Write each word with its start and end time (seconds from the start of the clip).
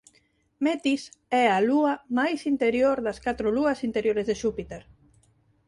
Metis 0.65 1.01
é 1.41 1.45
a 1.49 1.59
lúa 1.69 1.93
máis 2.19 2.39
interior 2.53 2.97
das 3.05 3.17
catro 3.25 3.47
lúas 3.57 3.79
interiores 3.87 4.25
de 4.27 4.35
Xúpiter. 4.41 4.81